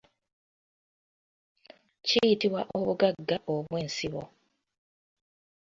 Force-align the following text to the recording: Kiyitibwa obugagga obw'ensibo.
Kiyitibwa 2.05 2.61
obugagga 2.77 3.35
obw'ensibo. 3.53 4.21